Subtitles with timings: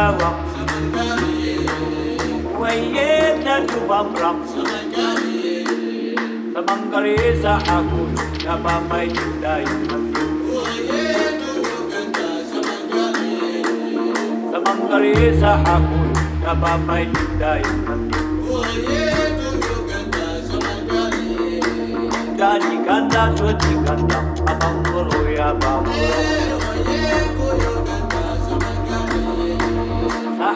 [0.00, 0.30] yawa
[2.60, 4.36] waye na tubam ram
[6.50, 8.00] Samangkari sa ako
[8.44, 9.64] na ba may juday
[14.50, 16.00] Samangkari sa ako
[16.44, 17.62] na ba may juday
[22.40, 27.29] Jadi kanda suci kanda abang guru ya bang Sahaku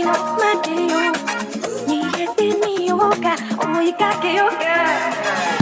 [0.00, 1.12] しのまでよ
[1.86, 3.36] 逃げてみようか。
[3.62, 5.59] 思いかけようか。